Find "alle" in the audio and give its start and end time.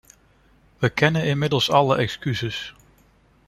1.71-1.97